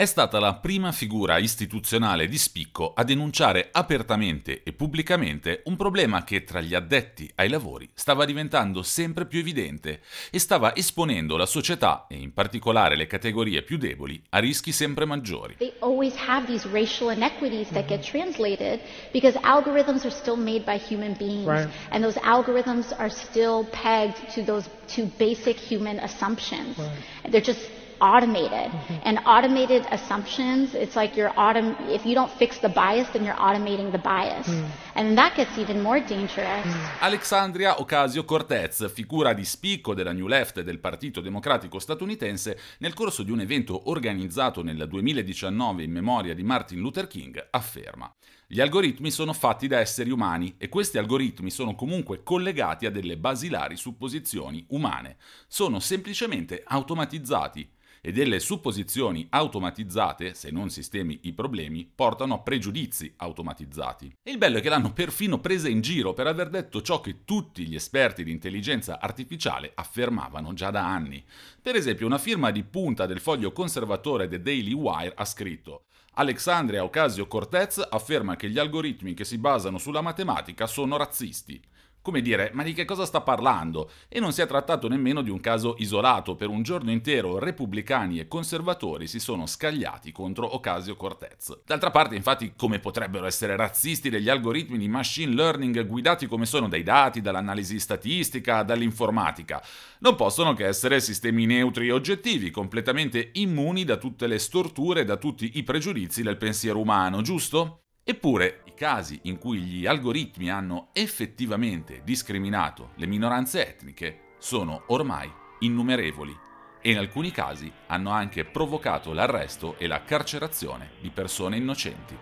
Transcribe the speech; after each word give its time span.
È 0.00 0.04
stata 0.04 0.38
la 0.38 0.54
prima 0.54 0.92
figura 0.92 1.38
istituzionale 1.38 2.28
di 2.28 2.38
spicco 2.38 2.92
a 2.94 3.02
denunciare 3.02 3.70
apertamente 3.72 4.62
e 4.62 4.72
pubblicamente 4.72 5.62
un 5.64 5.74
problema 5.74 6.22
che 6.22 6.44
tra 6.44 6.60
gli 6.60 6.72
addetti 6.72 7.28
ai 7.34 7.48
lavori 7.48 7.90
stava 7.94 8.24
diventando 8.24 8.84
sempre 8.84 9.26
più 9.26 9.40
evidente 9.40 10.02
e 10.30 10.38
stava 10.38 10.76
esponendo 10.76 11.36
la 11.36 11.46
società 11.46 12.06
e 12.08 12.14
in 12.14 12.32
particolare 12.32 12.94
le 12.94 13.08
categorie 13.08 13.62
più 13.62 13.76
deboli 13.76 14.22
a 14.28 14.38
rischi 14.38 14.70
sempre 14.70 15.04
maggiori. 15.04 15.56
They 15.58 15.72
always 15.80 16.14
have 16.28 16.46
these 16.46 16.68
racial 16.70 17.10
inequities 17.10 17.68
that 17.70 17.88
get 17.88 18.04
translated 18.04 18.78
because 19.10 19.36
algorithms 19.42 20.04
are 20.04 20.14
still 20.14 20.36
made 20.36 20.62
by 20.64 20.78
human 20.78 21.16
beings 21.18 21.44
right. 21.44 21.68
and 21.90 22.04
those 22.04 22.20
algorithms 22.20 22.94
are 22.96 23.10
still 23.10 23.66
pegged 23.72 24.32
to 24.32 24.44
those 24.44 24.70
two 24.86 25.10
basic 25.18 25.56
human 25.56 25.98
assumptions. 25.98 26.78
Right. 26.78 27.32
They're 27.32 27.40
just 27.40 27.68
automated. 28.00 28.70
Mm-hmm. 28.70 28.94
And 29.04 29.18
automated 29.24 29.86
assumptions, 29.90 30.74
it's 30.74 30.94
like 30.94 31.16
you're 31.16 31.32
autom- 31.36 31.76
if 31.88 32.04
you 32.04 32.14
don't 32.14 32.30
fix 32.30 32.58
the 32.58 32.68
bias, 32.68 33.08
then 33.10 33.24
you're 33.24 33.38
automating 33.38 33.90
the 33.90 33.98
bias. 33.98 34.46
Mm. 34.46 34.64
And 34.94 35.16
that 35.16 35.34
gets 35.34 35.56
even 35.58 35.80
more 35.80 36.00
dangerous. 36.00 36.64
Mm. 36.64 37.00
Alexandria 37.00 37.80
Ocasio-Cortez, 37.80 38.90
figura 38.92 39.32
di 39.32 39.44
spicco 39.44 39.94
della 39.94 40.12
New 40.12 40.26
Left 40.26 40.58
e 40.58 40.64
del 40.64 40.78
Partito 40.78 41.20
Democratico 41.20 41.78
statunitense, 41.78 42.58
nel 42.78 42.94
corso 42.94 43.22
di 43.22 43.30
un 43.30 43.40
evento 43.40 43.90
organizzato 43.90 44.62
nel 44.62 44.86
2019 44.88 45.82
in 45.82 45.92
memoria 45.92 46.34
di 46.34 46.42
Martin 46.42 46.80
Luther 46.80 47.06
King, 47.06 47.48
afferma 47.50 48.12
gli 48.50 48.62
algoritmi 48.62 49.10
sono 49.10 49.34
fatti 49.34 49.66
da 49.66 49.78
esseri 49.78 50.10
umani 50.10 50.54
e 50.56 50.70
questi 50.70 50.96
algoritmi 50.96 51.50
sono 51.50 51.74
comunque 51.74 52.22
collegati 52.22 52.86
a 52.86 52.90
delle 52.90 53.18
basilari 53.18 53.76
supposizioni 53.76 54.64
umane. 54.70 55.18
Sono 55.46 55.80
semplicemente 55.80 56.62
automatizzati 56.64 57.70
e 58.00 58.12
delle 58.12 58.40
supposizioni 58.40 59.26
automatizzate, 59.30 60.34
se 60.34 60.50
non 60.50 60.70
sistemi 60.70 61.20
i 61.22 61.32
problemi, 61.32 61.90
portano 61.92 62.34
a 62.34 62.40
pregiudizi 62.40 63.12
automatizzati. 63.16 64.12
E 64.22 64.30
il 64.30 64.38
bello 64.38 64.58
è 64.58 64.60
che 64.60 64.68
l'hanno 64.68 64.92
perfino 64.92 65.40
presa 65.40 65.68
in 65.68 65.80
giro 65.80 66.12
per 66.12 66.26
aver 66.26 66.48
detto 66.48 66.82
ciò 66.82 67.00
che 67.00 67.24
tutti 67.24 67.66
gli 67.66 67.74
esperti 67.74 68.24
di 68.24 68.30
intelligenza 68.30 69.00
artificiale 69.00 69.72
affermavano 69.74 70.52
già 70.52 70.70
da 70.70 70.86
anni. 70.86 71.24
Per 71.60 71.74
esempio, 71.74 72.06
una 72.06 72.18
firma 72.18 72.50
di 72.50 72.64
punta 72.64 73.06
del 73.06 73.20
foglio 73.20 73.52
conservatore 73.52 74.28
The 74.28 74.40
Daily 74.40 74.72
Wire 74.72 75.12
ha 75.14 75.24
scritto 75.24 75.84
Alexandria 76.14 76.82
Ocasio-Cortez 76.82 77.86
afferma 77.88 78.34
che 78.34 78.50
gli 78.50 78.58
algoritmi 78.58 79.14
che 79.14 79.24
si 79.24 79.38
basano 79.38 79.78
sulla 79.78 80.00
matematica 80.00 80.66
sono 80.66 80.96
razzisti. 80.96 81.62
Come 82.08 82.22
dire, 82.22 82.50
ma 82.54 82.62
di 82.62 82.72
che 82.72 82.86
cosa 82.86 83.04
sta 83.04 83.20
parlando? 83.20 83.90
E 84.08 84.18
non 84.18 84.32
si 84.32 84.40
è 84.40 84.46
trattato 84.46 84.88
nemmeno 84.88 85.20
di 85.20 85.28
un 85.28 85.40
caso 85.40 85.74
isolato, 85.76 86.36
per 86.36 86.48
un 86.48 86.62
giorno 86.62 86.90
intero 86.90 87.38
repubblicani 87.38 88.18
e 88.18 88.26
conservatori 88.26 89.06
si 89.06 89.20
sono 89.20 89.44
scagliati 89.44 90.10
contro 90.10 90.54
Ocasio 90.54 90.96
Cortez. 90.96 91.64
D'altra 91.66 91.90
parte, 91.90 92.14
infatti, 92.14 92.54
come 92.56 92.78
potrebbero 92.78 93.26
essere 93.26 93.56
razzisti 93.56 94.08
degli 94.08 94.30
algoritmi 94.30 94.78
di 94.78 94.88
machine 94.88 95.34
learning 95.34 95.86
guidati 95.86 96.26
come 96.26 96.46
sono 96.46 96.66
dai 96.66 96.82
dati, 96.82 97.20
dall'analisi 97.20 97.78
statistica, 97.78 98.62
dall'informatica? 98.62 99.62
Non 99.98 100.14
possono 100.14 100.54
che 100.54 100.66
essere 100.66 101.00
sistemi 101.00 101.44
neutri 101.44 101.88
e 101.88 101.92
oggettivi, 101.92 102.50
completamente 102.50 103.32
immuni 103.34 103.84
da 103.84 103.98
tutte 103.98 104.26
le 104.26 104.38
storture 104.38 105.02
e 105.02 105.04
da 105.04 105.18
tutti 105.18 105.58
i 105.58 105.62
pregiudizi 105.62 106.22
del 106.22 106.38
pensiero 106.38 106.80
umano, 106.80 107.20
giusto? 107.20 107.82
Eppure 108.10 108.62
i 108.64 108.72
casi 108.72 109.18
in 109.24 109.36
cui 109.36 109.58
gli 109.58 109.84
algoritmi 109.84 110.50
hanno 110.50 110.88
effettivamente 110.94 112.00
discriminato 112.04 112.92
le 112.94 113.04
minoranze 113.04 113.68
etniche 113.68 114.20
sono 114.38 114.84
ormai 114.86 115.30
innumerevoli 115.58 116.34
e 116.80 116.90
in 116.90 116.96
alcuni 116.96 117.30
casi 117.32 117.70
hanno 117.88 118.08
anche 118.08 118.46
provocato 118.46 119.12
l'arresto 119.12 119.74
e 119.76 119.86
la 119.86 120.04
carcerazione 120.04 120.92
di 121.02 121.10
persone 121.10 121.58
innocenti. 121.58 122.16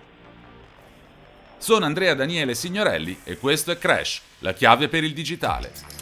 Sono 1.56 1.84
Andrea 1.84 2.14
Daniele 2.14 2.56
Signorelli 2.56 3.20
e 3.22 3.38
questo 3.38 3.70
è 3.70 3.78
Crash, 3.78 4.22
la 4.41 4.54
chiave 4.54 4.88
per 4.88 5.04
il 5.04 5.14
digitale. 5.14 5.96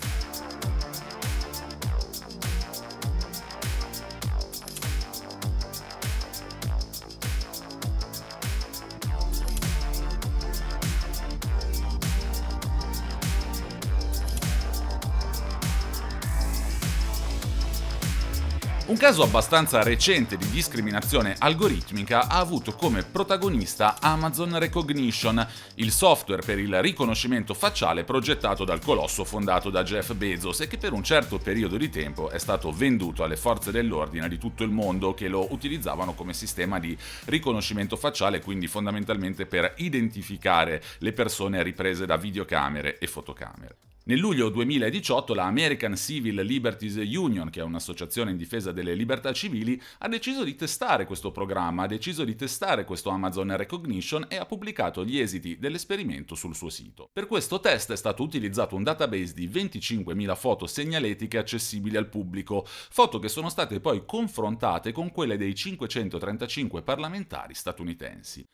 Un 18.95 19.01
caso 19.01 19.25
abbastanza 19.25 19.83
recente 19.83 20.37
di 20.37 20.49
discriminazione 20.51 21.35
algoritmica 21.37 22.29
ha 22.29 22.39
avuto 22.39 22.75
come 22.75 23.03
protagonista 23.03 23.97
Amazon 24.01 24.57
Recognition, 24.57 25.45
il 25.75 25.91
software 25.91 26.43
per 26.43 26.61
il 26.61 26.81
riconoscimento 26.81 27.55
facciale 27.55 28.05
progettato 28.05 28.65
dal 28.65 28.81
colosso 28.81 29.25
fondato 29.25 29.69
da 29.69 29.83
Jeff 29.83 30.13
Bezos 30.13 30.61
e 30.61 30.69
che 30.69 30.79
per 30.79 30.93
un 30.93 31.03
certo 31.03 31.39
periodo 31.39 31.77
di 31.77 31.91
tempo 31.91 32.31
è 32.31 32.39
stato 32.39 32.71
venduto 32.71 33.25
alle 33.25 33.37
forze 33.37 33.73
dell'ordine 33.73 34.29
di 34.29 34.39
tutto 34.39 34.63
il 34.63 34.71
mondo 34.71 35.13
che 35.13 35.27
lo 35.27 35.53
utilizzavano 35.53 36.15
come 36.15 36.33
sistema 36.33 36.79
di 36.79 36.97
riconoscimento 37.25 37.97
facciale, 37.97 38.41
quindi 38.41 38.69
fondamentalmente 38.69 39.45
per 39.47 39.75
identificare 39.79 40.81
le 40.99 41.13
persone 41.13 41.65
riprese 41.65 42.07
da 42.07 42.17
videocamere 42.17 42.99
e 42.99 43.09
fotocamere. 43.09 43.77
Nel 44.07 44.19
luglio 44.19 44.51
2018 44.51 45.33
la 45.33 45.45
American 45.45 45.97
Civil 45.97 46.35
Liberties 46.43 46.97
Union, 46.97 47.49
che 47.49 47.61
è 47.61 47.63
un'associazione 47.63 48.33
in 48.33 48.37
difesa 48.37 48.71
delle 48.71 48.93
libertà 48.93 49.33
civili, 49.33 49.81
ha 50.01 50.09
deciso 50.09 50.45
di 50.45 50.55
testare 50.57 51.07
questo 51.07 51.33
programma, 51.33 51.85
ha 51.85 51.87
deciso 51.87 52.23
di 52.23 52.37
testare 52.37 52.85
questo 52.85 53.09
Amazon 53.09 53.57
Recognition 53.57 54.27
e 54.29 54.37
ha 54.37 54.45
pubblicato 54.45 55.07
gli 55.07 55.19
esiti 55.19 55.57
dell'esperimento 55.59 56.35
sul 56.35 56.55
suo 56.55 56.69
sito. 56.69 57.09
Per 57.11 57.27
questo 57.27 57.61
test 57.61 57.93
è 57.93 57.97
stato 57.97 58.23
utilizzato 58.23 58.77
un 58.77 58.83
database 58.83 59.33
di 59.33 59.49
25.000 59.49 60.37
foto 60.37 60.67
segnaletiche 60.67 61.39
accessibili 61.39 61.97
al 61.97 62.11
pubblico, 62.11 62.63
foto 62.67 63.19
che 63.19 63.29
sono 63.29 63.49
state 63.49 63.81
poi 63.81 64.05
confrontate 64.05 64.93
con 64.93 65.11
quelle 65.13 65.39
dei 65.39 65.55
535 65.55 66.83
parlamentari 66.83 67.55
statunitensi. 67.55 68.47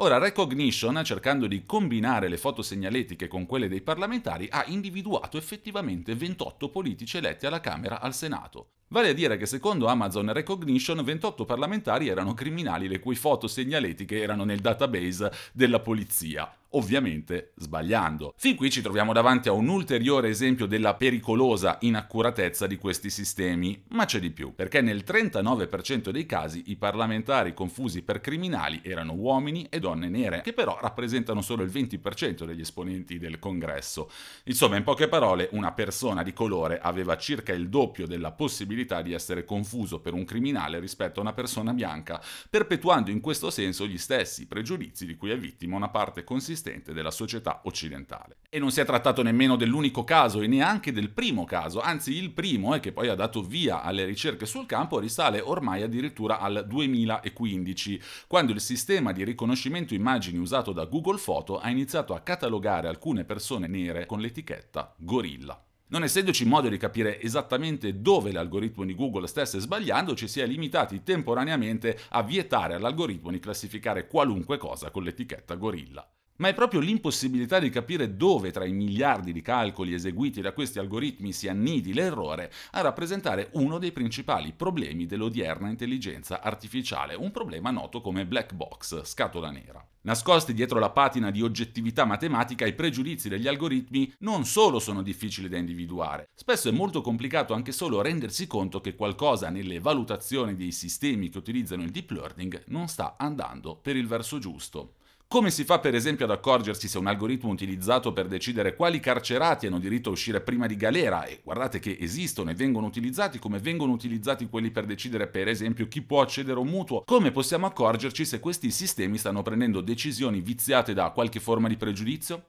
Ora, 0.00 0.18
Recognition, 0.18 1.02
cercando 1.02 1.48
di 1.48 1.64
combinare 1.66 2.28
le 2.28 2.36
foto 2.36 2.62
segnaletiche 2.62 3.26
con 3.26 3.46
quelle 3.46 3.66
dei 3.66 3.80
parlamentari, 3.80 4.46
ha 4.48 4.62
individuato 4.68 5.36
effettivamente 5.36 6.14
28 6.14 6.68
politici 6.68 7.16
eletti 7.16 7.46
alla 7.46 7.58
Camera 7.58 8.00
al 8.00 8.14
Senato. 8.14 8.74
Vale 8.90 9.08
a 9.08 9.12
dire 9.12 9.36
che 9.36 9.46
secondo 9.46 9.88
Amazon 9.88 10.32
Recognition 10.32 11.02
28 11.02 11.44
parlamentari 11.44 12.06
erano 12.06 12.32
criminali 12.32 12.86
le 12.86 13.00
cui 13.00 13.16
foto 13.16 13.48
segnaletiche 13.48 14.22
erano 14.22 14.44
nel 14.44 14.60
database 14.60 15.32
della 15.52 15.80
polizia. 15.80 16.48
Ovviamente 16.70 17.52
sbagliando. 17.56 18.34
Fin 18.36 18.56
qui 18.56 18.70
ci 18.70 18.82
troviamo 18.82 19.12
davanti 19.12 19.48
a 19.48 19.52
un 19.52 19.68
ulteriore 19.68 20.28
esempio 20.28 20.66
della 20.66 20.94
pericolosa 20.94 21.78
inaccuratezza 21.80 22.66
di 22.66 22.76
questi 22.76 23.08
sistemi, 23.08 23.84
ma 23.88 24.04
c'è 24.04 24.18
di 24.18 24.30
più, 24.30 24.54
perché 24.54 24.80
nel 24.80 25.04
39% 25.06 26.10
dei 26.10 26.26
casi 26.26 26.64
i 26.66 26.76
parlamentari 26.76 27.54
confusi 27.54 28.02
per 28.02 28.20
criminali 28.20 28.80
erano 28.82 29.14
uomini 29.14 29.66
e 29.70 29.78
donne 29.78 30.08
nere, 30.08 30.42
che 30.42 30.52
però 30.52 30.78
rappresentano 30.80 31.40
solo 31.40 31.62
il 31.62 31.70
20% 31.70 32.44
degli 32.44 32.60
esponenti 32.60 33.18
del 33.18 33.38
congresso. 33.38 34.10
Insomma, 34.44 34.76
in 34.76 34.82
poche 34.82 35.08
parole, 35.08 35.48
una 35.52 35.72
persona 35.72 36.22
di 36.22 36.32
colore 36.32 36.80
aveva 36.80 37.16
circa 37.16 37.52
il 37.52 37.68
doppio 37.68 38.06
della 38.06 38.32
possibilità 38.32 39.00
di 39.00 39.12
essere 39.12 39.44
confuso 39.44 40.00
per 40.00 40.12
un 40.12 40.24
criminale 40.24 40.78
rispetto 40.80 41.20
a 41.20 41.22
una 41.22 41.32
persona 41.32 41.72
bianca, 41.72 42.22
perpetuando 42.50 43.10
in 43.10 43.20
questo 43.20 43.50
senso 43.50 43.86
gli 43.86 43.98
stessi 43.98 44.46
pregiudizi 44.46 45.06
di 45.06 45.16
cui 45.16 45.30
è 45.30 45.38
vittima 45.38 45.76
una 45.76 45.88
parte 45.88 46.24
consistente 46.24 46.56
della 46.92 47.10
società 47.10 47.60
occidentale. 47.64 48.38
E 48.50 48.58
non 48.58 48.70
si 48.70 48.80
è 48.80 48.84
trattato 48.84 49.22
nemmeno 49.22 49.56
dell'unico 49.56 50.04
caso 50.04 50.40
e 50.40 50.46
neanche 50.46 50.92
del 50.92 51.10
primo 51.10 51.44
caso, 51.44 51.80
anzi 51.80 52.16
il 52.16 52.30
primo 52.30 52.74
e 52.74 52.80
che 52.80 52.92
poi 52.92 53.08
ha 53.08 53.14
dato 53.14 53.42
via 53.42 53.82
alle 53.82 54.04
ricerche 54.04 54.46
sul 54.46 54.66
campo 54.66 54.98
risale 54.98 55.40
ormai 55.40 55.82
addirittura 55.82 56.38
al 56.40 56.64
2015, 56.66 58.00
quando 58.26 58.52
il 58.52 58.60
sistema 58.60 59.12
di 59.12 59.24
riconoscimento 59.24 59.94
immagini 59.94 60.38
usato 60.38 60.72
da 60.72 60.84
Google 60.84 61.20
Photo 61.22 61.58
ha 61.58 61.70
iniziato 61.70 62.14
a 62.14 62.20
catalogare 62.20 62.88
alcune 62.88 63.24
persone 63.24 63.66
nere 63.66 64.06
con 64.06 64.20
l'etichetta 64.20 64.94
gorilla. 64.96 65.62
Non 65.90 66.02
essendoci 66.02 66.44
modo 66.44 66.68
di 66.68 66.76
capire 66.76 67.18
esattamente 67.18 68.02
dove 68.02 68.30
l'algoritmo 68.30 68.84
di 68.84 68.94
Google 68.94 69.26
stesse 69.26 69.58
sbagliando, 69.58 70.14
ci 70.14 70.28
si 70.28 70.40
è 70.40 70.46
limitati 70.46 71.02
temporaneamente 71.02 71.98
a 72.10 72.22
vietare 72.22 72.74
all'algoritmo 72.74 73.30
di 73.30 73.38
classificare 73.38 74.06
qualunque 74.06 74.58
cosa 74.58 74.90
con 74.90 75.02
l'etichetta 75.02 75.54
gorilla. 75.54 76.06
Ma 76.38 76.46
è 76.46 76.54
proprio 76.54 76.78
l'impossibilità 76.78 77.58
di 77.58 77.68
capire 77.68 78.16
dove 78.16 78.52
tra 78.52 78.64
i 78.64 78.72
miliardi 78.72 79.32
di 79.32 79.42
calcoli 79.42 79.92
eseguiti 79.92 80.40
da 80.40 80.52
questi 80.52 80.78
algoritmi 80.78 81.32
si 81.32 81.48
annidi 81.48 81.92
l'errore 81.92 82.52
a 82.72 82.80
rappresentare 82.80 83.50
uno 83.54 83.78
dei 83.78 83.90
principali 83.90 84.52
problemi 84.52 85.06
dell'odierna 85.06 85.68
intelligenza 85.68 86.40
artificiale, 86.40 87.16
un 87.16 87.32
problema 87.32 87.72
noto 87.72 88.00
come 88.00 88.24
black 88.24 88.54
box, 88.54 89.02
scatola 89.02 89.50
nera. 89.50 89.84
Nascosti 90.02 90.54
dietro 90.54 90.78
la 90.78 90.90
patina 90.90 91.32
di 91.32 91.42
oggettività 91.42 92.04
matematica, 92.04 92.64
i 92.64 92.72
pregiudizi 92.72 93.28
degli 93.28 93.48
algoritmi 93.48 94.14
non 94.20 94.44
solo 94.44 94.78
sono 94.78 95.02
difficili 95.02 95.48
da 95.48 95.58
individuare, 95.58 96.28
spesso 96.36 96.68
è 96.68 96.72
molto 96.72 97.00
complicato 97.00 97.52
anche 97.52 97.72
solo 97.72 98.00
rendersi 98.00 98.46
conto 98.46 98.80
che 98.80 98.94
qualcosa 98.94 99.50
nelle 99.50 99.80
valutazioni 99.80 100.54
dei 100.54 100.70
sistemi 100.70 101.30
che 101.30 101.38
utilizzano 101.38 101.82
il 101.82 101.90
deep 101.90 102.12
learning 102.12 102.62
non 102.68 102.86
sta 102.86 103.16
andando 103.18 103.74
per 103.74 103.96
il 103.96 104.06
verso 104.06 104.38
giusto. 104.38 104.92
Come 105.30 105.50
si 105.50 105.64
fa 105.64 105.78
per 105.78 105.94
esempio 105.94 106.24
ad 106.24 106.30
accorgersi 106.30 106.88
se 106.88 106.96
un 106.96 107.06
algoritmo 107.06 107.50
utilizzato 107.50 108.14
per 108.14 108.28
decidere 108.28 108.74
quali 108.74 108.98
carcerati 108.98 109.66
hanno 109.66 109.78
diritto 109.78 110.08
a 110.08 110.12
uscire 110.12 110.40
prima 110.40 110.66
di 110.66 110.74
galera, 110.74 111.26
e 111.26 111.42
guardate 111.44 111.80
che 111.80 111.98
esistono 112.00 112.48
e 112.48 112.54
vengono 112.54 112.86
utilizzati 112.86 113.38
come 113.38 113.58
vengono 113.58 113.92
utilizzati 113.92 114.48
quelli 114.48 114.70
per 114.70 114.86
decidere 114.86 115.26
per 115.26 115.48
esempio 115.48 115.86
chi 115.86 116.00
può 116.00 116.22
accedere 116.22 116.56
a 116.56 116.62
un 116.62 116.68
mutuo, 116.68 117.02
come 117.04 117.30
possiamo 117.30 117.66
accorgerci 117.66 118.24
se 118.24 118.40
questi 118.40 118.70
sistemi 118.70 119.18
stanno 119.18 119.42
prendendo 119.42 119.82
decisioni 119.82 120.40
viziate 120.40 120.94
da 120.94 121.10
qualche 121.10 121.40
forma 121.40 121.68
di 121.68 121.76
pregiudizio? 121.76 122.44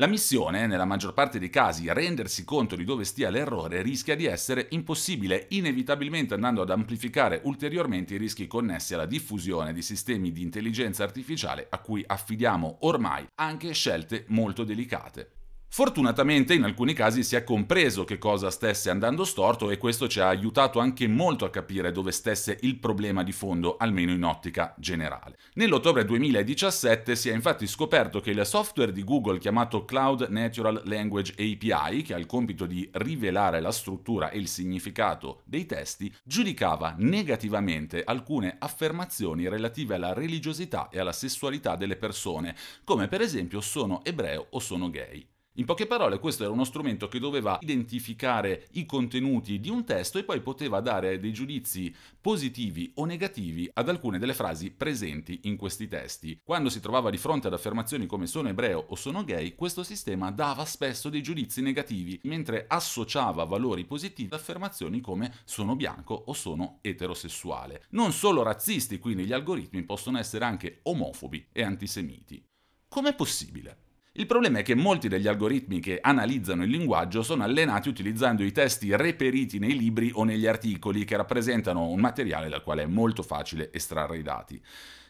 La 0.00 0.06
missione, 0.06 0.68
nella 0.68 0.84
maggior 0.84 1.12
parte 1.12 1.40
dei 1.40 1.50
casi, 1.50 1.92
rendersi 1.92 2.44
conto 2.44 2.76
di 2.76 2.84
dove 2.84 3.02
stia 3.02 3.30
l'errore, 3.30 3.82
rischia 3.82 4.14
di 4.14 4.26
essere 4.26 4.68
impossibile, 4.70 5.46
inevitabilmente 5.50 6.34
andando 6.34 6.62
ad 6.62 6.70
amplificare 6.70 7.40
ulteriormente 7.42 8.14
i 8.14 8.18
rischi 8.18 8.46
connessi 8.46 8.94
alla 8.94 9.06
diffusione 9.06 9.72
di 9.72 9.82
sistemi 9.82 10.30
di 10.30 10.42
intelligenza 10.42 11.02
artificiale 11.02 11.66
a 11.68 11.80
cui 11.80 12.04
affidiamo 12.06 12.76
ormai 12.82 13.26
anche 13.34 13.72
scelte 13.72 14.24
molto 14.28 14.62
delicate. 14.62 15.37
Fortunatamente 15.70 16.54
in 16.54 16.64
alcuni 16.64 16.92
casi 16.92 17.22
si 17.22 17.36
è 17.36 17.44
compreso 17.44 18.04
che 18.04 18.18
cosa 18.18 18.50
stesse 18.50 18.90
andando 18.90 19.24
storto 19.24 19.70
e 19.70 19.76
questo 19.76 20.08
ci 20.08 20.18
ha 20.18 20.26
aiutato 20.26 20.80
anche 20.80 21.06
molto 21.06 21.44
a 21.44 21.50
capire 21.50 21.92
dove 21.92 22.10
stesse 22.10 22.58
il 22.62 22.78
problema 22.78 23.22
di 23.22 23.32
fondo, 23.32 23.76
almeno 23.76 24.10
in 24.10 24.24
ottica 24.24 24.74
generale. 24.78 25.36
Nell'ottobre 25.54 26.04
2017 26.04 27.14
si 27.14 27.28
è 27.28 27.34
infatti 27.34 27.66
scoperto 27.66 28.20
che 28.20 28.30
il 28.30 28.44
software 28.44 28.92
di 28.92 29.04
Google 29.04 29.38
chiamato 29.38 29.84
Cloud 29.84 30.26
Natural 30.30 30.82
Language 30.86 31.32
API, 31.32 32.02
che 32.02 32.14
ha 32.14 32.18
il 32.18 32.26
compito 32.26 32.66
di 32.66 32.88
rivelare 32.94 33.60
la 33.60 33.70
struttura 33.70 34.30
e 34.30 34.38
il 34.38 34.48
significato 34.48 35.42
dei 35.44 35.66
testi, 35.66 36.12
giudicava 36.24 36.94
negativamente 36.98 38.02
alcune 38.04 38.56
affermazioni 38.58 39.48
relative 39.48 39.94
alla 39.94 40.12
religiosità 40.14 40.88
e 40.88 40.98
alla 40.98 41.12
sessualità 41.12 41.76
delle 41.76 41.96
persone, 41.96 42.56
come 42.82 43.06
per 43.06 43.20
esempio 43.20 43.60
sono 43.60 44.02
ebreo 44.02 44.46
o 44.50 44.58
sono 44.58 44.90
gay. 44.90 45.36
In 45.58 45.64
poche 45.64 45.86
parole, 45.86 46.20
questo 46.20 46.44
era 46.44 46.52
uno 46.52 46.62
strumento 46.62 47.08
che 47.08 47.18
doveva 47.18 47.58
identificare 47.62 48.68
i 48.74 48.86
contenuti 48.86 49.58
di 49.58 49.70
un 49.70 49.84
testo 49.84 50.16
e 50.16 50.22
poi 50.22 50.40
poteva 50.40 50.78
dare 50.80 51.18
dei 51.18 51.32
giudizi 51.32 51.92
positivi 52.20 52.92
o 52.94 53.04
negativi 53.04 53.68
ad 53.74 53.88
alcune 53.88 54.20
delle 54.20 54.34
frasi 54.34 54.70
presenti 54.70 55.40
in 55.44 55.56
questi 55.56 55.88
testi. 55.88 56.40
Quando 56.44 56.68
si 56.68 56.78
trovava 56.78 57.10
di 57.10 57.16
fronte 57.16 57.48
ad 57.48 57.54
affermazioni 57.54 58.06
come 58.06 58.28
sono 58.28 58.48
ebreo 58.48 58.84
o 58.86 58.94
sono 58.94 59.24
gay, 59.24 59.56
questo 59.56 59.82
sistema 59.82 60.30
dava 60.30 60.64
spesso 60.64 61.08
dei 61.08 61.24
giudizi 61.24 61.60
negativi, 61.60 62.20
mentre 62.22 62.66
associava 62.68 63.42
valori 63.42 63.84
positivi 63.84 64.32
ad 64.32 64.38
affermazioni 64.38 65.00
come 65.00 65.34
sono 65.42 65.74
bianco 65.74 66.14
o 66.14 66.34
sono 66.34 66.78
eterosessuale. 66.82 67.86
Non 67.90 68.12
solo 68.12 68.44
razzisti, 68.44 69.00
quindi 69.00 69.24
gli 69.24 69.32
algoritmi 69.32 69.82
possono 69.82 70.18
essere 70.18 70.44
anche 70.44 70.78
omofobi 70.84 71.48
e 71.50 71.64
antisemiti. 71.64 72.40
Com'è 72.86 73.12
possibile? 73.16 73.86
Il 74.18 74.26
problema 74.26 74.58
è 74.58 74.62
che 74.64 74.74
molti 74.74 75.06
degli 75.06 75.28
algoritmi 75.28 75.78
che 75.78 76.00
analizzano 76.02 76.64
il 76.64 76.70
linguaggio 76.70 77.22
sono 77.22 77.44
allenati 77.44 77.88
utilizzando 77.88 78.42
i 78.42 78.50
testi 78.50 78.96
reperiti 78.96 79.60
nei 79.60 79.78
libri 79.78 80.10
o 80.12 80.24
negli 80.24 80.48
articoli 80.48 81.04
che 81.04 81.16
rappresentano 81.16 81.86
un 81.86 82.00
materiale 82.00 82.48
dal 82.48 82.64
quale 82.64 82.82
è 82.82 82.86
molto 82.86 83.22
facile 83.22 83.72
estrarre 83.72 84.18
i 84.18 84.22
dati. 84.22 84.60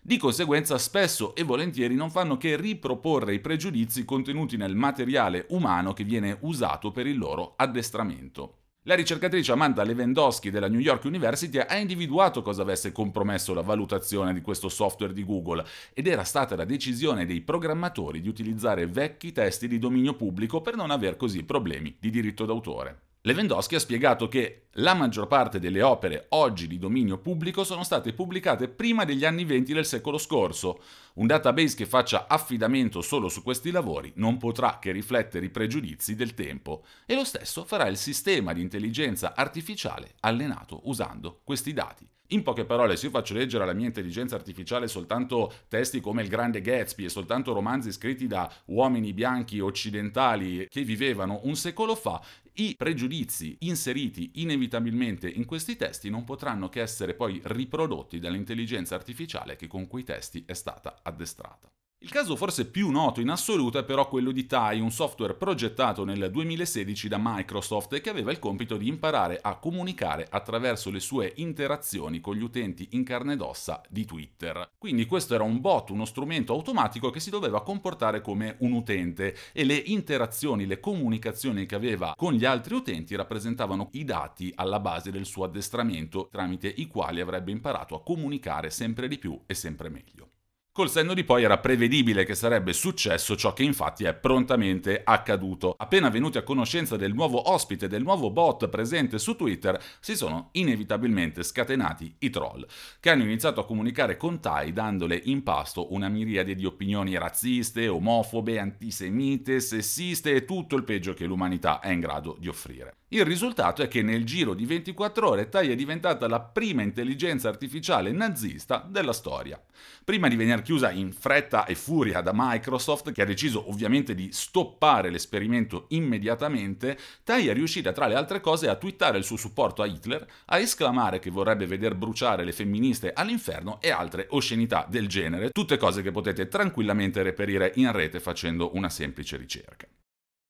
Di 0.02 0.18
conseguenza 0.18 0.76
spesso 0.76 1.34
e 1.34 1.42
volentieri 1.42 1.94
non 1.94 2.10
fanno 2.10 2.36
che 2.36 2.54
riproporre 2.56 3.32
i 3.32 3.40
pregiudizi 3.40 4.04
contenuti 4.04 4.58
nel 4.58 4.74
materiale 4.74 5.46
umano 5.48 5.94
che 5.94 6.04
viene 6.04 6.36
usato 6.40 6.92
per 6.92 7.06
il 7.06 7.16
loro 7.16 7.54
addestramento. 7.56 8.57
La 8.88 8.94
ricercatrice 8.94 9.52
Amanda 9.52 9.82
Lewandowski 9.82 10.50
della 10.50 10.66
New 10.66 10.80
York 10.80 11.04
University 11.04 11.58
ha 11.58 11.76
individuato 11.76 12.40
cosa 12.40 12.62
avesse 12.62 12.90
compromesso 12.90 13.52
la 13.52 13.60
valutazione 13.60 14.32
di 14.32 14.40
questo 14.40 14.70
software 14.70 15.12
di 15.12 15.26
Google 15.26 15.62
ed 15.92 16.06
era 16.06 16.24
stata 16.24 16.56
la 16.56 16.64
decisione 16.64 17.26
dei 17.26 17.42
programmatori 17.42 18.22
di 18.22 18.30
utilizzare 18.30 18.86
vecchi 18.86 19.30
testi 19.30 19.68
di 19.68 19.78
dominio 19.78 20.14
pubblico 20.14 20.62
per 20.62 20.74
non 20.74 20.90
aver 20.90 21.18
così 21.18 21.44
problemi 21.44 21.94
di 22.00 22.08
diritto 22.08 22.46
d'autore. 22.46 23.07
Lewandowski 23.28 23.74
ha 23.74 23.78
spiegato 23.78 24.26
che 24.26 24.68
la 24.80 24.94
maggior 24.94 25.26
parte 25.26 25.60
delle 25.60 25.82
opere 25.82 26.28
oggi 26.30 26.66
di 26.66 26.78
dominio 26.78 27.18
pubblico 27.18 27.62
sono 27.62 27.82
state 27.82 28.14
pubblicate 28.14 28.68
prima 28.68 29.04
degli 29.04 29.26
anni 29.26 29.44
20 29.44 29.74
del 29.74 29.84
secolo 29.84 30.16
scorso. 30.16 30.80
Un 31.16 31.26
database 31.26 31.76
che 31.76 31.84
faccia 31.84 32.26
affidamento 32.26 33.02
solo 33.02 33.28
su 33.28 33.42
questi 33.42 33.70
lavori 33.70 34.12
non 34.14 34.38
potrà 34.38 34.78
che 34.80 34.92
riflettere 34.92 35.44
i 35.44 35.50
pregiudizi 35.50 36.14
del 36.14 36.32
tempo 36.32 36.84
e 37.04 37.14
lo 37.14 37.24
stesso 37.24 37.66
farà 37.66 37.86
il 37.88 37.98
sistema 37.98 38.54
di 38.54 38.62
intelligenza 38.62 39.34
artificiale 39.36 40.14
allenato 40.20 40.80
usando 40.84 41.40
questi 41.44 41.74
dati. 41.74 42.08
In 42.32 42.42
poche 42.42 42.66
parole, 42.66 42.96
se 42.96 43.06
io 43.06 43.10
faccio 43.10 43.32
leggere 43.32 43.62
alla 43.62 43.72
mia 43.72 43.86
intelligenza 43.86 44.34
artificiale 44.34 44.86
soltanto 44.86 45.50
testi 45.66 45.98
come 45.98 46.20
Il 46.20 46.28
Grande 46.28 46.60
Gatsby 46.60 47.04
e 47.04 47.08
soltanto 47.08 47.54
romanzi 47.54 47.90
scritti 47.90 48.26
da 48.26 48.52
uomini 48.66 49.14
bianchi 49.14 49.60
occidentali 49.60 50.68
che 50.68 50.82
vivevano 50.82 51.40
un 51.44 51.56
secolo 51.56 51.94
fa, 51.94 52.20
i 52.60 52.74
pregiudizi 52.76 53.56
inseriti 53.60 54.32
inevitabilmente 54.36 55.28
in 55.28 55.44
questi 55.44 55.76
testi 55.76 56.10
non 56.10 56.24
potranno 56.24 56.68
che 56.68 56.80
essere 56.80 57.14
poi 57.14 57.40
riprodotti 57.44 58.18
dall'intelligenza 58.18 58.96
artificiale 58.96 59.54
che 59.54 59.68
con 59.68 59.86
quei 59.86 60.02
testi 60.02 60.42
è 60.44 60.54
stata 60.54 60.98
addestrata. 61.02 61.70
Il 62.00 62.10
caso 62.10 62.36
forse 62.36 62.70
più 62.70 62.90
noto 62.90 63.20
in 63.20 63.28
assoluto 63.28 63.76
è 63.76 63.84
però 63.84 64.08
quello 64.08 64.30
di 64.30 64.46
Tai, 64.46 64.78
un 64.78 64.92
software 64.92 65.34
progettato 65.34 66.04
nel 66.04 66.30
2016 66.30 67.08
da 67.08 67.18
Microsoft 67.20 68.00
che 68.00 68.08
aveva 68.08 68.30
il 68.30 68.38
compito 68.38 68.76
di 68.76 68.86
imparare 68.86 69.40
a 69.42 69.56
comunicare 69.56 70.24
attraverso 70.30 70.92
le 70.92 71.00
sue 71.00 71.32
interazioni 71.36 72.20
con 72.20 72.36
gli 72.36 72.42
utenti 72.42 72.90
in 72.92 73.02
carne 73.02 73.32
ed 73.32 73.40
ossa 73.40 73.82
di 73.88 74.04
Twitter. 74.04 74.70
Quindi 74.78 75.06
questo 75.06 75.34
era 75.34 75.42
un 75.42 75.60
bot, 75.60 75.90
uno 75.90 76.04
strumento 76.04 76.52
automatico 76.52 77.10
che 77.10 77.18
si 77.18 77.30
doveva 77.30 77.64
comportare 77.64 78.20
come 78.20 78.54
un 78.60 78.74
utente 78.74 79.34
e 79.52 79.64
le 79.64 79.74
interazioni, 79.74 80.66
le 80.66 80.78
comunicazioni 80.78 81.66
che 81.66 81.74
aveva 81.74 82.14
con 82.16 82.32
gli 82.32 82.44
altri 82.44 82.76
utenti 82.76 83.16
rappresentavano 83.16 83.88
i 83.94 84.04
dati 84.04 84.52
alla 84.54 84.78
base 84.78 85.10
del 85.10 85.26
suo 85.26 85.42
addestramento 85.42 86.28
tramite 86.30 86.72
i 86.76 86.86
quali 86.86 87.20
avrebbe 87.20 87.50
imparato 87.50 87.96
a 87.96 88.04
comunicare 88.04 88.70
sempre 88.70 89.08
di 89.08 89.18
più 89.18 89.36
e 89.46 89.54
sempre 89.54 89.88
meglio. 89.88 90.27
Col 90.72 90.90
senno 90.90 91.12
di 91.12 91.24
poi 91.24 91.42
era 91.42 91.58
prevedibile 91.58 92.24
che 92.24 92.36
sarebbe 92.36 92.72
successo 92.72 93.34
ciò 93.34 93.52
che 93.52 93.64
infatti 93.64 94.04
è 94.04 94.14
prontamente 94.14 95.00
accaduto. 95.02 95.74
Appena 95.76 96.08
venuti 96.08 96.38
a 96.38 96.44
conoscenza 96.44 96.96
del 96.96 97.14
nuovo 97.14 97.50
ospite, 97.50 97.88
del 97.88 98.02
nuovo 98.02 98.30
bot 98.30 98.68
presente 98.68 99.18
su 99.18 99.34
Twitter, 99.34 99.82
si 99.98 100.14
sono 100.14 100.50
inevitabilmente 100.52 101.42
scatenati 101.42 102.14
i 102.20 102.30
troll, 102.30 102.64
che 103.00 103.10
hanno 103.10 103.24
iniziato 103.24 103.60
a 103.60 103.66
comunicare 103.66 104.16
con 104.16 104.38
Tai 104.38 104.72
dandole 104.72 105.20
in 105.24 105.42
pasto 105.42 105.92
una 105.92 106.08
miriade 106.08 106.54
di 106.54 106.64
opinioni 106.64 107.18
razziste, 107.18 107.88
omofobe, 107.88 108.60
antisemite, 108.60 109.58
sessiste 109.58 110.32
e 110.32 110.44
tutto 110.44 110.76
il 110.76 110.84
peggio 110.84 111.12
che 111.12 111.26
l'umanità 111.26 111.80
è 111.80 111.90
in 111.90 111.98
grado 111.98 112.36
di 112.38 112.46
offrire. 112.46 112.98
Il 113.10 113.24
risultato 113.24 113.80
è 113.80 113.88
che 113.88 114.02
nel 114.02 114.26
giro 114.26 114.52
di 114.52 114.66
24 114.66 115.26
ore 115.26 115.48
Tai 115.48 115.70
è 115.70 115.74
diventata 115.74 116.28
la 116.28 116.40
prima 116.40 116.82
intelligenza 116.82 117.48
artificiale 117.48 118.12
nazista 118.12 118.86
della 118.86 119.14
storia. 119.14 119.58
Prima 120.04 120.28
di 120.28 120.36
venire 120.36 120.60
chiusa 120.60 120.90
in 120.90 121.14
fretta 121.14 121.64
e 121.64 121.74
furia 121.74 122.20
da 122.20 122.32
Microsoft, 122.34 123.10
che 123.12 123.22
ha 123.22 123.24
deciso 123.24 123.70
ovviamente 123.70 124.14
di 124.14 124.28
stoppare 124.30 125.08
l'esperimento 125.08 125.86
immediatamente, 125.88 126.98
Tai 127.24 127.48
è 127.48 127.54
riuscita 127.54 127.92
tra 127.92 128.08
le 128.08 128.14
altre 128.14 128.40
cose 128.42 128.68
a 128.68 128.76
twittare 128.76 129.16
il 129.16 129.24
suo 129.24 129.38
supporto 129.38 129.80
a 129.80 129.86
Hitler, 129.86 130.26
a 130.44 130.58
esclamare 130.58 131.18
che 131.18 131.30
vorrebbe 131.30 131.64
veder 131.64 131.94
bruciare 131.94 132.44
le 132.44 132.52
femministe 132.52 133.14
all'inferno 133.14 133.80
e 133.80 133.90
altre 133.90 134.26
oscenità 134.30 134.86
del 134.86 135.08
genere, 135.08 135.48
tutte 135.48 135.78
cose 135.78 136.02
che 136.02 136.10
potete 136.10 136.46
tranquillamente 136.46 137.22
reperire 137.22 137.72
in 137.76 137.90
rete 137.90 138.20
facendo 138.20 138.76
una 138.76 138.90
semplice 138.90 139.38
ricerca. 139.38 139.86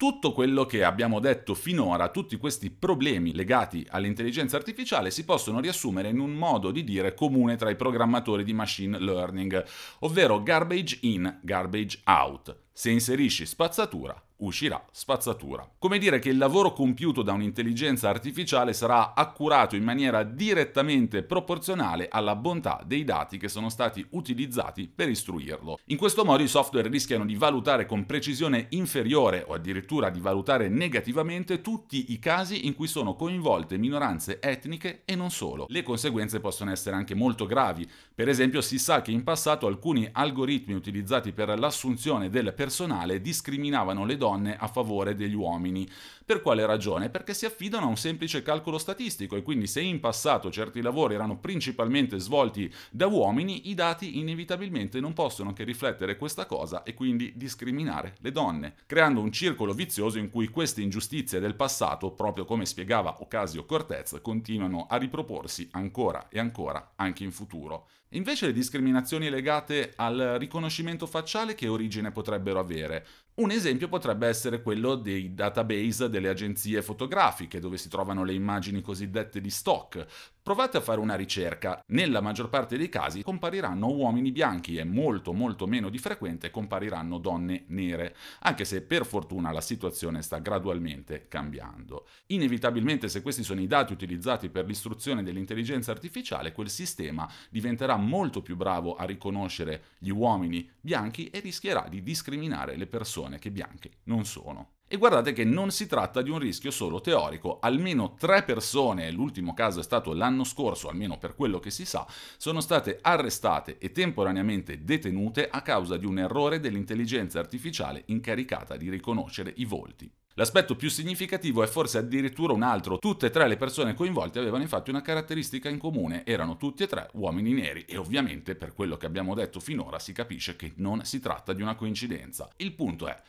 Tutto 0.00 0.32
quello 0.32 0.64
che 0.64 0.82
abbiamo 0.82 1.20
detto 1.20 1.52
finora, 1.52 2.08
tutti 2.08 2.38
questi 2.38 2.70
problemi 2.70 3.34
legati 3.34 3.86
all'intelligenza 3.90 4.56
artificiale 4.56 5.10
si 5.10 5.26
possono 5.26 5.60
riassumere 5.60 6.08
in 6.08 6.20
un 6.20 6.30
modo 6.30 6.70
di 6.70 6.84
dire 6.84 7.12
comune 7.12 7.56
tra 7.56 7.68
i 7.68 7.76
programmatori 7.76 8.42
di 8.42 8.54
machine 8.54 8.98
learning, 8.98 9.62
ovvero 9.98 10.42
garbage 10.42 11.00
in, 11.02 11.40
garbage 11.42 12.00
out. 12.04 12.60
Se 12.72 12.88
inserisci 12.88 13.44
spazzatura, 13.44 14.18
uscirà 14.40 14.82
spazzatura. 14.92 15.68
Come 15.78 15.98
dire 15.98 16.18
che 16.18 16.28
il 16.28 16.38
lavoro 16.38 16.72
compiuto 16.72 17.22
da 17.22 17.32
un'intelligenza 17.32 18.08
artificiale 18.08 18.72
sarà 18.72 19.14
accurato 19.14 19.76
in 19.76 19.82
maniera 19.84 20.22
direttamente 20.22 21.22
proporzionale 21.22 22.08
alla 22.10 22.36
bontà 22.36 22.82
dei 22.84 23.04
dati 23.04 23.38
che 23.38 23.48
sono 23.48 23.68
stati 23.68 24.04
utilizzati 24.10 24.90
per 24.92 25.08
istruirlo. 25.08 25.78
In 25.86 25.96
questo 25.96 26.24
modo 26.24 26.42
i 26.42 26.48
software 26.48 26.88
rischiano 26.88 27.24
di 27.24 27.36
valutare 27.36 27.86
con 27.86 28.06
precisione 28.06 28.66
inferiore 28.70 29.44
o 29.46 29.54
addirittura 29.54 30.10
di 30.10 30.20
valutare 30.20 30.68
negativamente 30.68 31.60
tutti 31.60 32.12
i 32.12 32.18
casi 32.18 32.66
in 32.66 32.74
cui 32.74 32.86
sono 32.86 33.14
coinvolte 33.14 33.78
minoranze 33.78 34.40
etniche 34.40 35.02
e 35.04 35.14
non 35.14 35.30
solo. 35.30 35.66
Le 35.68 35.82
conseguenze 35.82 36.40
possono 36.40 36.70
essere 36.70 36.96
anche 36.96 37.14
molto 37.14 37.46
gravi. 37.46 37.88
Per 38.14 38.28
esempio 38.28 38.60
si 38.60 38.78
sa 38.78 39.02
che 39.02 39.10
in 39.10 39.22
passato 39.22 39.66
alcuni 39.66 40.08
algoritmi 40.10 40.74
utilizzati 40.74 41.32
per 41.32 41.58
l'assunzione 41.58 42.30
del 42.30 42.54
personale 42.54 43.20
discriminavano 43.20 44.04
le 44.04 44.16
donne 44.16 44.28
donne 44.30 44.56
a 44.56 44.68
favore 44.68 45.14
degli 45.14 45.34
uomini. 45.34 45.88
Per 46.24 46.42
quale 46.42 46.64
ragione? 46.64 47.10
Perché 47.10 47.34
si 47.34 47.44
affidano 47.44 47.86
a 47.86 47.88
un 47.88 47.96
semplice 47.96 48.42
calcolo 48.42 48.78
statistico 48.78 49.34
e 49.34 49.42
quindi 49.42 49.66
se 49.66 49.80
in 49.80 49.98
passato 49.98 50.50
certi 50.50 50.80
lavori 50.80 51.14
erano 51.14 51.38
principalmente 51.38 52.18
svolti 52.18 52.72
da 52.90 53.08
uomini, 53.08 53.68
i 53.68 53.74
dati 53.74 54.18
inevitabilmente 54.18 55.00
non 55.00 55.12
possono 55.12 55.52
che 55.52 55.64
riflettere 55.64 56.16
questa 56.16 56.46
cosa 56.46 56.84
e 56.84 56.94
quindi 56.94 57.32
discriminare 57.34 58.14
le 58.20 58.30
donne, 58.30 58.74
creando 58.86 59.20
un 59.20 59.32
circolo 59.32 59.72
vizioso 59.72 60.18
in 60.18 60.30
cui 60.30 60.48
queste 60.48 60.82
ingiustizie 60.82 61.40
del 61.40 61.56
passato, 61.56 62.12
proprio 62.12 62.44
come 62.44 62.64
spiegava 62.64 63.16
Ocasio 63.20 63.64
Cortez, 63.64 64.20
continuano 64.22 64.86
a 64.88 64.96
riproporsi 64.96 65.68
ancora 65.72 66.28
e 66.28 66.38
ancora 66.38 66.92
anche 66.94 67.24
in 67.24 67.32
futuro. 67.32 67.88
Invece 68.14 68.46
le 68.46 68.52
discriminazioni 68.52 69.30
legate 69.30 69.92
al 69.94 70.34
riconoscimento 70.36 71.06
facciale 71.06 71.54
che 71.54 71.68
origine 71.68 72.10
potrebbero 72.10 72.58
avere? 72.58 73.06
Un 73.40 73.52
esempio 73.52 73.88
potrebbe 73.88 74.26
essere 74.26 74.60
quello 74.60 74.96
dei 74.96 75.32
database 75.32 76.10
delle 76.10 76.28
agenzie 76.28 76.82
fotografiche, 76.82 77.60
dove 77.60 77.78
si 77.78 77.88
trovano 77.88 78.24
le 78.24 78.34
immagini 78.34 78.82
cosiddette 78.82 79.40
di 79.40 79.48
stock. 79.48 80.04
Provate 80.42 80.78
a 80.78 80.80
fare 80.80 81.00
una 81.00 81.14
ricerca. 81.14 81.82
Nella 81.88 82.20
maggior 82.20 82.50
parte 82.50 82.76
dei 82.76 82.88
casi 82.88 83.22
compariranno 83.22 83.86
uomini 83.86 84.32
bianchi 84.32 84.76
e 84.76 84.84
molto 84.84 85.32
molto 85.32 85.66
meno 85.66 85.88
di 85.88 85.98
frequente 85.98 86.50
compariranno 86.50 87.18
donne 87.18 87.64
nere, 87.68 88.16
anche 88.40 88.64
se 88.64 88.82
per 88.82 89.06
fortuna 89.06 89.52
la 89.52 89.60
situazione 89.60 90.20
sta 90.20 90.38
gradualmente 90.38 91.28
cambiando. 91.28 92.08
Inevitabilmente 92.26 93.08
se 93.08 93.22
questi 93.22 93.42
sono 93.42 93.60
i 93.60 93.66
dati 93.66 93.92
utilizzati 93.92 94.50
per 94.50 94.66
l'istruzione 94.66 95.22
dell'intelligenza 95.22 95.92
artificiale, 95.92 96.52
quel 96.52 96.68
sistema 96.68 97.30
diventerà 97.48 97.96
molto 98.00 98.42
più 98.42 98.56
bravo 98.56 98.96
a 98.96 99.04
riconoscere 99.04 99.84
gli 99.98 100.10
uomini 100.10 100.68
bianchi 100.80 101.28
e 101.28 101.38
rischierà 101.38 101.86
di 101.88 102.02
discriminare 102.02 102.76
le 102.76 102.86
persone 102.88 103.38
che 103.38 103.52
bianche 103.52 103.90
non 104.04 104.24
sono. 104.24 104.72
E 104.92 104.96
guardate 104.96 105.32
che 105.32 105.44
non 105.44 105.70
si 105.70 105.86
tratta 105.86 106.20
di 106.20 106.30
un 106.30 106.40
rischio 106.40 106.72
solo 106.72 107.00
teorico, 107.00 107.60
almeno 107.60 108.14
tre 108.18 108.42
persone, 108.42 109.12
l'ultimo 109.12 109.54
caso 109.54 109.78
è 109.78 109.84
stato 109.84 110.12
l'anno 110.12 110.42
scorso, 110.42 110.88
almeno 110.88 111.16
per 111.16 111.36
quello 111.36 111.60
che 111.60 111.70
si 111.70 111.84
sa, 111.84 112.04
sono 112.36 112.60
state 112.60 112.98
arrestate 113.00 113.78
e 113.78 113.92
temporaneamente 113.92 114.82
detenute 114.82 115.48
a 115.48 115.62
causa 115.62 115.96
di 115.96 116.06
un 116.06 116.18
errore 116.18 116.58
dell'intelligenza 116.58 117.38
artificiale 117.38 118.02
incaricata 118.06 118.76
di 118.76 118.90
riconoscere 118.90 119.52
i 119.58 119.64
volti. 119.64 120.10
L'aspetto 120.34 120.76
più 120.76 120.88
significativo 120.88 121.62
è 121.62 121.66
forse 121.66 121.98
addirittura 121.98 122.52
un 122.52 122.62
altro. 122.62 122.98
Tutte 122.98 123.26
e 123.26 123.30
tre 123.30 123.48
le 123.48 123.56
persone 123.56 123.94
coinvolte 123.94 124.38
avevano 124.38 124.62
infatti 124.62 124.90
una 124.90 125.02
caratteristica 125.02 125.68
in 125.68 125.78
comune, 125.78 126.24
erano 126.24 126.56
tutti 126.56 126.84
e 126.84 126.86
tre 126.86 127.08
uomini 127.14 127.52
neri 127.52 127.84
e 127.84 127.96
ovviamente 127.96 128.54
per 128.54 128.72
quello 128.72 128.96
che 128.96 129.06
abbiamo 129.06 129.34
detto 129.34 129.58
finora 129.58 129.98
si 129.98 130.12
capisce 130.12 130.54
che 130.54 130.72
non 130.76 131.04
si 131.04 131.18
tratta 131.18 131.52
di 131.52 131.62
una 131.62 131.74
coincidenza. 131.74 132.48
Il 132.56 132.72
punto 132.72 133.08
è, 133.08 133.20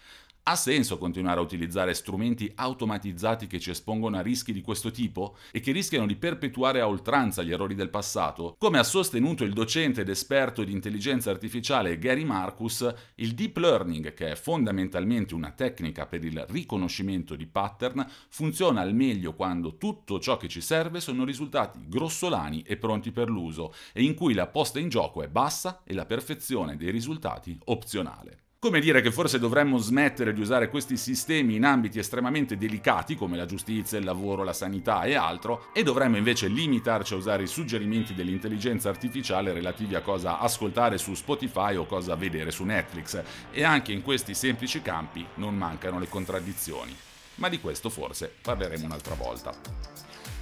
ha 0.44 0.56
senso 0.56 0.98
continuare 0.98 1.40
a 1.40 1.44
utilizzare 1.44 1.94
strumenti 1.94 2.52
automatizzati 2.56 3.46
che 3.46 3.60
ci 3.60 3.70
espongono 3.70 4.18
a 4.18 4.22
rischi 4.22 4.52
di 4.52 4.62
questo 4.62 4.90
tipo 4.90 5.36
e 5.52 5.60
che 5.60 5.72
rischiano 5.72 6.08
di 6.08 6.16
perpetuare 6.16 6.82
a 6.82 6.88
oltranza 6.88 7.44
gli 7.44 7.52
errori 7.52 7.76
del 7.76 7.90
passato? 7.90 8.56
Come 8.58 8.80
ha 8.80 8.84
sostenuto 8.84 9.44
il 9.44 9.54
docente 9.54 10.02
ed 10.02 10.10
esperto 10.10 10.64
di 10.64 10.72
intelligenza 10.72 11.30
artificiale 11.30 12.00
Gary 12.00 12.24
Marcus, 12.24 12.92
il 13.16 13.34
deep 13.34 13.58
learning, 13.58 14.14
che 14.14 14.32
è 14.32 14.36
fondamentalmente 14.36 15.36
una 15.36 15.52
tecnica 15.52 16.08
per 16.08 16.24
il 16.26 16.44
riconoscimento 16.50 17.36
di 17.36 17.46
pattern, 17.46 18.06
funziona 18.30 18.82
al 18.82 18.96
meglio 18.96 19.36
quando 19.36 19.78
tutto 19.78 20.20
ciò 20.20 20.38
che 20.38 20.48
ci 20.48 20.62
serve 20.62 21.00
sono 21.02 21.24
risultati 21.24 21.80
grossolani 21.88 22.64
e 22.64 22.78
pronti 22.78 23.12
per 23.12 23.30
l'uso 23.30 23.74
e 23.94 24.02
in 24.02 24.16
cui 24.16 24.34
la 24.34 24.48
posta 24.48 24.80
in 24.80 24.90
gioco 24.90 25.22
è 25.22 25.28
bassa 25.28 25.82
e 25.84 25.94
la 25.94 26.06
perfezione 26.06 26.78
dei 26.78 26.90
risultati 26.90 27.58
opzionale. 27.66 28.41
Come 28.64 28.80
dire 28.80 29.02
che 29.02 29.12
forse 29.12 29.40
dovremmo 29.40 29.78
smettere 29.78 30.34
di 30.34 30.40
usare 30.40 30.70
questi 30.70 30.96
sistemi 30.96 31.56
in 31.56 31.66
ambiti 31.66 31.98
estremamente 31.98 32.58
delicati 32.58 33.16
come 33.16 33.36
la 33.36 33.48
giustizia, 33.48 33.98
il 33.98 34.06
lavoro, 34.06 34.44
la 34.44 34.54
sanità 34.54 35.02
e 35.02 35.16
altro, 35.16 35.70
e 35.74 35.82
dovremmo 35.82 36.18
invece 36.18 36.48
limitarci 36.48 37.16
a 37.16 37.18
usare 37.18 37.42
i 37.42 37.48
suggerimenti 37.48 38.14
dell'intelligenza 38.14 38.90
artificiale 38.90 39.52
relativi 39.52 39.96
a 39.96 40.02
cosa 40.02 40.38
ascoltare 40.38 41.00
su 41.00 41.16
Spotify 41.16 41.74
o 41.76 41.88
cosa 41.88 42.14
vedere 42.14 42.52
su 42.52 42.64
Netflix. 42.64 43.24
E 43.50 43.64
anche 43.64 43.94
in 43.94 44.04
questi 44.04 44.36
semplici 44.36 44.84
campi 44.84 45.26
non 45.38 45.58
mancano 45.58 45.98
le 45.98 46.08
contraddizioni. 46.08 46.96
Ma 47.38 47.50
di 47.50 47.60
questo 47.60 47.90
forse 47.90 48.32
parleremo 48.44 48.86
un'altra 48.86 49.16
volta. 49.16 49.56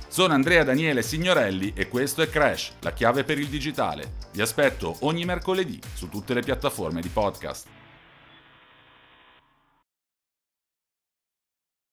Sono 0.10 0.34
Andrea 0.34 0.66
Daniele 0.66 1.04
Signorelli 1.04 1.72
e 1.74 1.88
questo 1.88 2.22
è 2.22 2.30
Crash, 2.30 2.74
la 2.82 2.92
chiave 2.92 3.24
per 3.24 3.40
il 3.40 3.48
digitale. 3.48 4.16
Vi 4.34 4.42
aspetto 4.42 4.98
ogni 5.06 5.24
mercoledì 5.24 5.80
su 5.94 6.10
tutte 6.10 6.34
le 6.34 6.42
piattaforme 6.42 7.00
di 7.00 7.08
podcast. 7.08 7.78